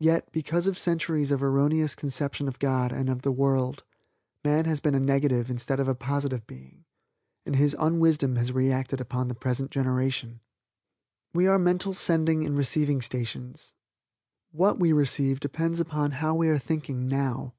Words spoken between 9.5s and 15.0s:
generation. We are mental sending and receiving stations. What we